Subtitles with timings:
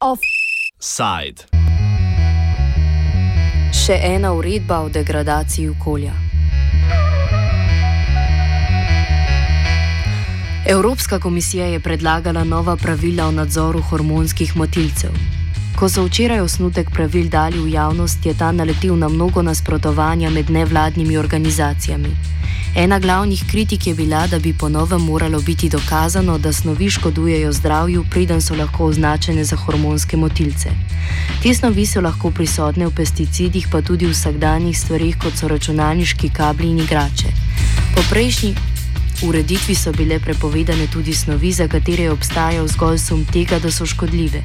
[0.00, 1.46] Offside.
[3.70, 6.12] Še ena uredba o degradaciji okolja.
[10.66, 15.14] Evropska komisija je predlagala nova pravila o nadzoru hormonskih motilcev.
[15.78, 20.50] Ko so včeraj osnutek pravil dali v javnost, je ta naletel na mnogo nasprotovanja med
[20.50, 22.39] nevladnimi organizacijami.
[22.74, 28.04] Ena glavnih kritik je bila, da bi ponovem moralo biti dokazano, da snovi škodujejo zdravju,
[28.10, 30.70] preden so lahko označene za hormonske motilce.
[31.42, 36.28] Te snovi so lahko prisotne v pesticidih, pa tudi v vsakdanjih stvarih, kot so računalniški
[36.28, 37.32] kabli in igrače.
[37.94, 38.54] Po prejšnji
[39.22, 43.86] ureditvi so bile prepovedane tudi snovi, za katere je obstajal zgolj sum tega, da so
[43.86, 44.42] škodljive.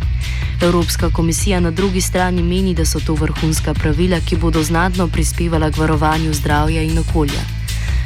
[0.62, 5.72] Evropska komisija na drugi strani meni, da so to vrhunska pravila, ki bodo znatno prispevala
[5.72, 7.65] k varovanju zdravja in okolja.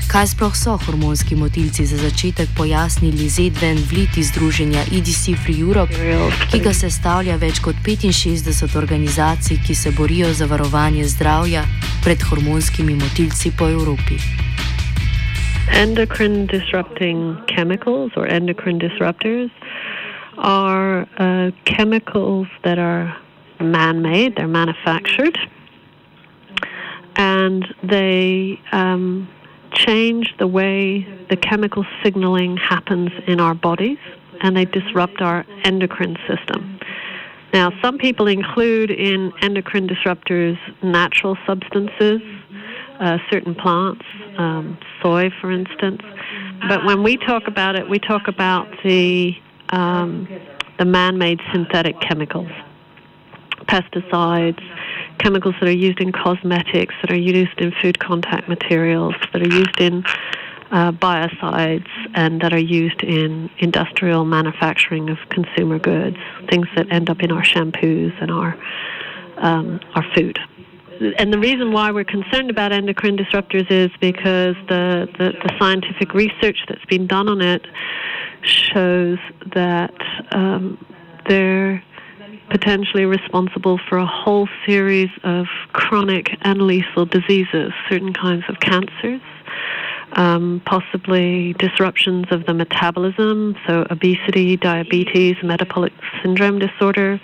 [0.09, 5.93] Kaj sploh so hormonski motilci za začetek pojasnili Zedven Vlit iz združenja EDC Free Europe,
[6.51, 11.61] ki ga sestavlja več kot 65 organizacij, ki se borijo za varovanje zdravja
[12.03, 14.17] pred hormonskimi motilci po Evropi.
[15.77, 19.51] Endocrine disrupting chemicals or endocrine disruptors
[20.37, 23.13] are uh, chemicals that are
[23.59, 25.37] man made, they're manufactured,
[27.15, 29.29] and they um,
[29.85, 33.97] change the way the chemical signaling happens in our bodies
[34.41, 36.79] and they disrupt our endocrine system.
[37.53, 42.21] Now, some people include in endocrine disruptors natural substances,
[42.99, 44.05] uh, certain plants,
[44.37, 46.01] um, soy, for instance.
[46.67, 49.33] But when we talk about it, we talk about the
[49.71, 50.27] um,
[50.77, 52.49] the man-made synthetic chemicals,
[53.67, 54.63] pesticides,
[55.19, 59.55] chemicals that are used in cosmetics, that are used in food contact materials, that are
[59.55, 60.03] used in
[60.71, 66.17] uh, biocides, and that are used in industrial manufacturing of consumer goods,
[66.49, 68.57] things that end up in our shampoos and our
[69.37, 70.37] um, our food.
[71.17, 76.13] And the reason why we're concerned about endocrine disruptors is because the, the, the scientific
[76.13, 77.65] research that's been done on it
[78.41, 79.17] shows
[79.53, 79.95] that
[80.33, 80.77] um,
[81.27, 81.81] they're
[82.49, 89.21] potentially responsible for a whole series of chronic and lethal diseases, certain kinds of cancers,
[90.13, 97.19] um, possibly disruptions of the metabolism, so obesity, diabetes, metabolic syndrome disorder.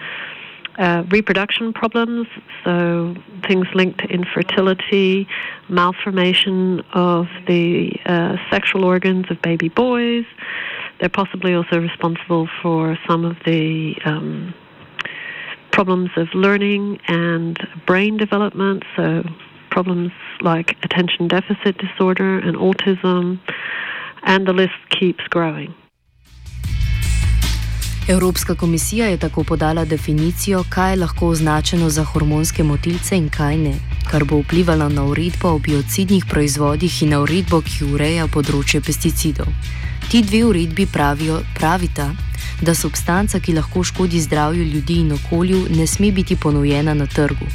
[0.78, 2.28] Uh, reproduction problems,
[2.66, 3.16] so
[3.48, 5.26] things linked to infertility,
[5.70, 10.26] malformation of the uh, sexual organs of baby boys.
[11.00, 14.54] They're possibly also responsible for some of the um,
[15.76, 17.54] problems of learning and
[17.86, 19.06] brain development, so
[19.70, 23.24] problems like attention deficit disorder and autism,
[24.24, 25.74] and the list keeps growing.
[28.08, 33.58] Evropska komisija je tako podala definicijo, kaj je lahko označeno za hormonske motilce in kaj
[33.58, 33.74] ne,
[34.12, 39.48] kar bo vplivalo na uredbo o biocidnih proizvodih in na uredbo, ki ureja področje pesticidov.
[40.12, 42.12] Ti dve uredbi pravijo, pravita,
[42.62, 47.46] da substanca, ki lahko škodi zdravju ljudi in okolju, ne sme biti ponujena na trgu.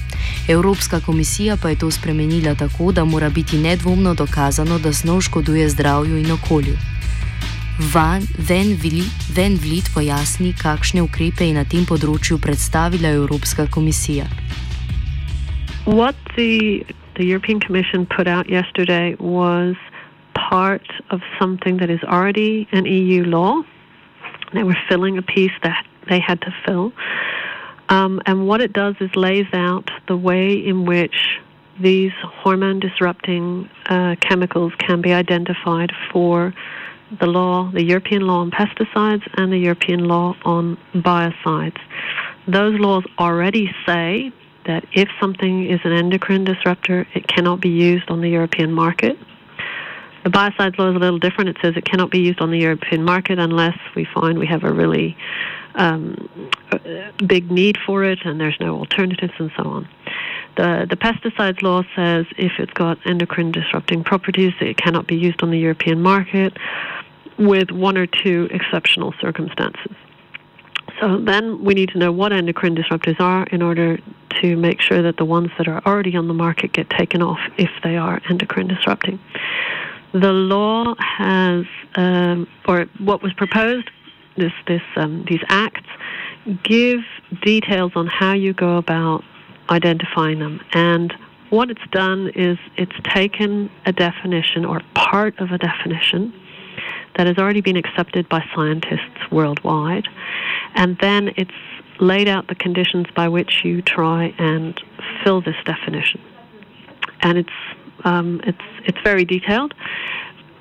[0.48, 5.68] Evropska komisija pa je to spremenila tako, da mora biti nedvomno dokazano, da snov škoduje
[5.68, 6.76] zdravju in okolju.
[7.94, 14.26] Van, Ven, Vili, Ven Vlit pojasni, kakšne ukrepe je na tem področju predstavila Evropska komisija.
[15.86, 16.84] What the,
[17.14, 19.76] the European Commission put out yesterday was
[20.50, 23.62] part of something that is already an EU law.
[24.52, 26.92] They were filling a piece that they had to fill.
[27.88, 31.14] Um, and what it does is lays out the way in which
[31.80, 36.52] these hormone disrupting uh, chemicals can be identified for
[37.20, 41.80] the law, the European law on pesticides and the European law on biocides.
[42.46, 44.32] Those laws already say
[44.66, 49.16] that if something is an endocrine disruptor, it cannot be used on the European market.
[50.24, 51.50] The biocides law is a little different.
[51.50, 54.64] It says it cannot be used on the European market unless we find we have
[54.64, 55.16] a really
[55.74, 56.28] um,
[57.26, 59.88] big need for it and there's no alternatives and so on.
[60.56, 65.42] The, the pesticides law says if it's got endocrine disrupting properties, it cannot be used
[65.42, 66.56] on the European market
[67.38, 69.96] with one or two exceptional circumstances.
[71.00, 73.98] So then we need to know what endocrine disruptors are in order
[74.42, 77.40] to make sure that the ones that are already on the market get taken off
[77.56, 79.18] if they are endocrine disrupting.
[80.12, 81.64] The law has,
[81.94, 83.90] um, or what was proposed,
[84.36, 85.88] this, this, um, these acts
[86.62, 87.00] give
[87.42, 89.22] details on how you go about
[89.68, 90.60] identifying them.
[90.72, 91.14] And
[91.50, 96.32] what it's done is it's taken a definition or part of a definition
[97.16, 100.08] that has already been accepted by scientists worldwide,
[100.74, 101.50] and then it's
[102.00, 104.80] laid out the conditions by which you try and
[105.22, 106.20] fill this definition.
[107.20, 107.50] And it's
[108.04, 109.74] um, it's it's very detailed.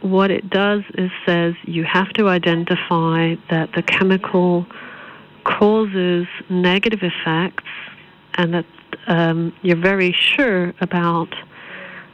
[0.01, 4.65] What it does is says you have to identify that the chemical
[5.43, 7.65] causes negative effects,
[8.35, 8.65] and that
[9.07, 11.33] um, you're very sure about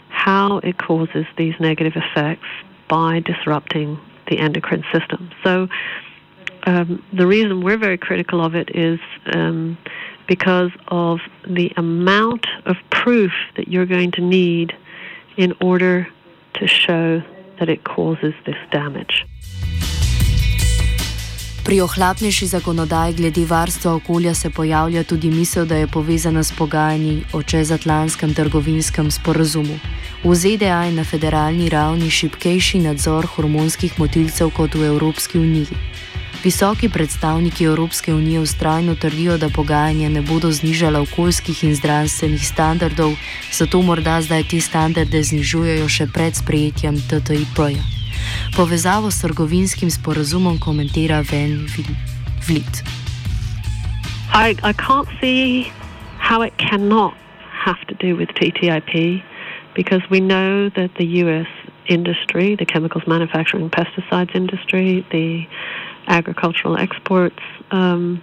[0.09, 2.47] how it causes these negative effects
[2.87, 3.99] by disrupting
[4.29, 5.29] the endocrine system.
[5.43, 5.67] So
[6.65, 8.99] um, the reason we're very critical of it is
[9.33, 9.77] um,
[10.27, 14.75] because of the amount of proof that you're going to need
[15.37, 16.07] in order
[16.59, 17.21] to show
[17.59, 19.25] that it causes this damage.
[21.65, 27.23] Pri ohlapnejši zakonodaji glede varstva okolja se pojavlja tudi misel, da je povezana s pogajanji
[27.33, 29.79] o čezatlantskem trgovinskem sporazumu.
[30.23, 35.67] V ZDA je na federalni ravni šipkejši nadzor hormonskih motilcev kot v Evropski uniji.
[36.45, 43.15] Visoki predstavniki Evropske unije ustrajno trdijo, da pogajanja ne bodo znižala okoljskih in zdravstvenih standardov,
[43.51, 47.81] zato morda zdaj te standarde znižujejo še pred sprejetjem TTIP-ja.
[48.57, 51.65] Povezavo s trgovinskim sporazumom komentira Ven
[52.47, 52.83] Vlit.
[54.29, 55.65] I, I can't see
[56.19, 57.13] how it cannot
[57.65, 59.23] have to do with TTIP
[59.73, 61.49] because we know that the US
[61.87, 65.47] industry, the chemicals manufacturing pesticides industry, the
[66.07, 67.39] agricultural exports
[67.71, 68.21] um,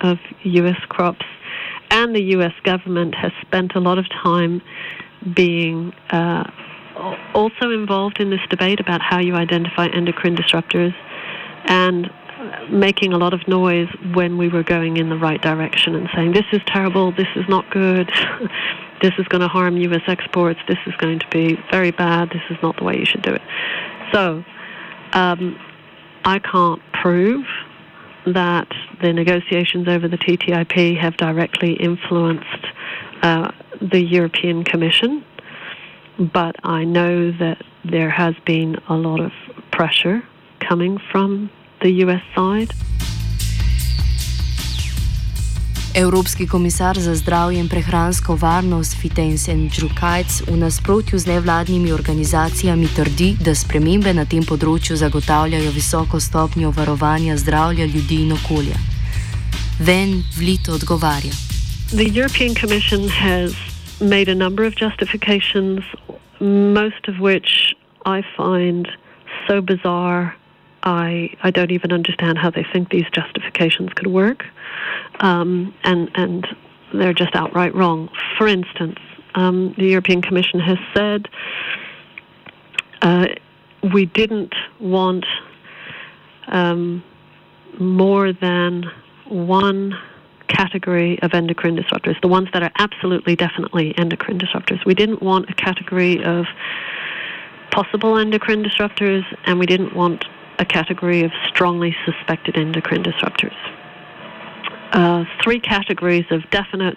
[0.00, 0.78] of U.S.
[0.88, 1.26] crops.
[1.90, 2.52] And the U.S.
[2.64, 4.60] government has spent a lot of time
[5.34, 6.50] being uh,
[7.34, 10.94] also involved in this debate about how you identify endocrine disruptors
[11.64, 12.10] and
[12.70, 16.32] making a lot of noise when we were going in the right direction and saying,
[16.32, 18.10] this is terrible, this is not good,
[19.02, 20.02] this is going to harm U.S.
[20.06, 23.22] exports, this is going to be very bad, this is not the way you should
[23.22, 23.42] do it.
[24.12, 24.44] So,
[25.12, 25.58] um,
[26.24, 27.44] I can't prove
[28.26, 28.68] that
[29.02, 32.66] the negotiations over the TTIP have directly influenced
[33.22, 33.50] uh,
[33.80, 35.24] the European Commission,
[36.18, 39.32] but I know that there has been a lot of
[39.70, 40.22] pressure
[40.60, 41.50] coming from
[41.80, 42.72] the US side.
[45.98, 53.34] Evropski komisar za zdravje in prehransko varnost Fitensen Džukajc v nasprotju z nevladnimi organizacijami trdi,
[53.40, 58.78] da spremembe na tem področju zagotavljajo visoko stopnjo varovanja zdravja ljudi in okolja.
[59.80, 61.34] Ven Vlit odgovarja.
[61.90, 63.58] The European Commission has
[63.98, 65.82] made a number of justifications,
[66.78, 67.74] most of which
[68.06, 68.86] I find
[69.48, 70.37] so bizarre.
[70.82, 74.44] I, I don't even understand how they think these justifications could work.
[75.20, 76.46] um, and and
[76.92, 78.08] they're just outright wrong.
[78.36, 78.98] For instance,
[79.34, 81.28] um, the European Commission has said
[83.02, 83.26] uh,
[83.92, 85.26] we didn't want
[86.48, 87.02] um,
[87.78, 88.90] more than
[89.28, 89.96] one
[90.48, 94.84] category of endocrine disruptors, the ones that are absolutely definitely endocrine disruptors.
[94.86, 96.46] We didn't want a category of
[97.70, 100.24] possible endocrine disruptors, and we didn't want
[100.58, 103.56] a category of strongly suspected endocrine disruptors
[104.92, 106.96] uh, three categories of definite,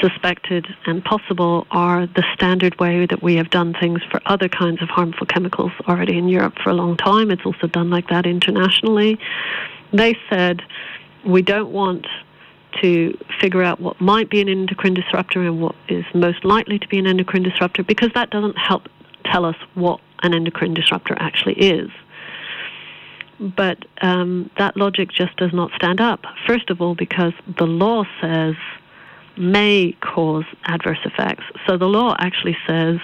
[0.00, 4.82] suspected, and possible are the standard way that we have done things for other kinds
[4.82, 7.30] of harmful chemicals already in Europe for a long time.
[7.30, 9.18] It's also done like that internationally.
[9.92, 10.62] They said
[11.24, 12.06] we don't want
[12.80, 16.88] to figure out what might be an endocrine disruptor and what is most likely to
[16.88, 18.88] be an endocrine disruptor because that doesn't help
[19.26, 21.90] tell us what an endocrine disruptor actually is
[23.56, 26.24] but um, that logic just does not stand up.
[26.46, 28.54] First of all, because the law says
[29.36, 31.44] may cause adverse effects.
[31.66, 32.98] So the law actually says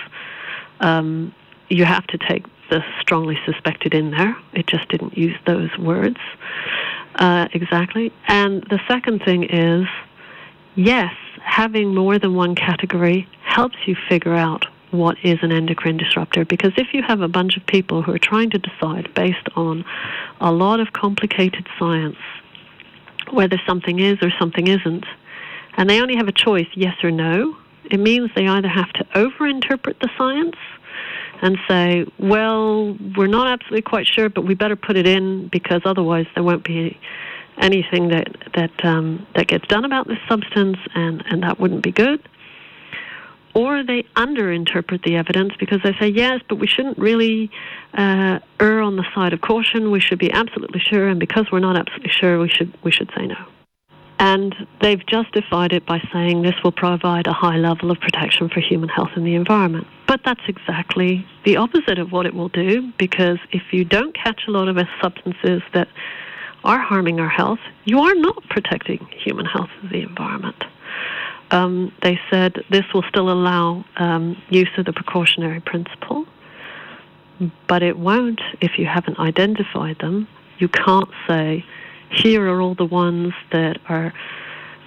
[0.80, 1.34] um,
[1.68, 4.36] you have to take the strongly suspected in there.
[4.52, 6.18] It just didn't use those words
[7.18, 8.12] uh, exactly.
[8.26, 9.86] And the second thing is
[10.74, 16.44] yes, having more than one category helps you figure out what is an endocrine disruptor.
[16.44, 19.84] Because if you have a bunch of people who are trying to decide based on
[20.40, 22.16] a lot of complicated science
[23.30, 25.04] whether something is or something isn't,
[25.76, 27.56] and they only have a choice, yes or no,
[27.90, 30.56] it means they either have to overinterpret the science
[31.42, 35.82] and say, well, we're not absolutely quite sure, but we better put it in because
[35.84, 36.98] otherwise there won't be
[37.58, 41.92] anything that that um, that gets done about this substance, and and that wouldn't be
[41.92, 42.26] good
[43.54, 47.50] or they underinterpret the evidence because they say, yes, but we shouldn't really
[47.94, 49.90] uh, err on the side of caution.
[49.90, 53.10] We should be absolutely sure, and because we're not absolutely sure, we should we should
[53.16, 53.36] say no.
[54.20, 58.60] And they've justified it by saying this will provide a high level of protection for
[58.60, 59.86] human health and the environment.
[60.08, 64.42] But that's exactly the opposite of what it will do because if you don't catch
[64.48, 65.88] a lot of substances that
[66.64, 70.64] are harming our health, you are not protecting human health and the environment.
[71.50, 76.26] Um, they said this will still allow um, use of the precautionary principle,
[77.66, 80.28] but it won't if you haven't identified them.
[80.58, 81.64] You can't say,
[82.10, 84.12] here are all the ones that are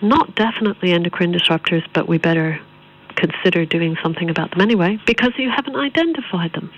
[0.01, 2.59] not definitely endocrine disruptors, but we better
[3.15, 6.71] consider doing something about them anyway because you haven't identified them.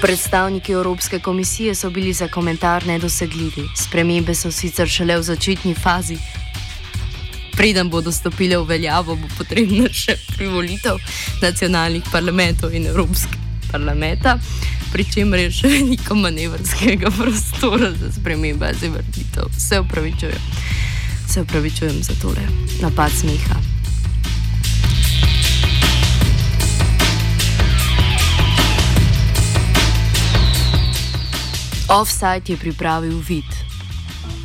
[0.00, 3.68] Predstavniki Evropske komisije so bili za komentar nedosegljivi.
[3.76, 6.16] Spremembe so sicer šele v začetni fazi.
[7.56, 10.96] Preden bodo stopile v veljavo, bo potrebna še privolitev
[11.42, 13.36] nacionalnih parlamentov in Evropskega
[13.72, 14.38] parlamenta,
[14.92, 19.52] pri čemer je še veliko manevrskega prostora za spremembe in vrnitev.
[19.58, 20.48] Se upravičujem.
[21.28, 22.48] Se upravičujem za tole
[22.80, 23.79] napad smeha.
[31.90, 33.69] Offside je pripravil vid.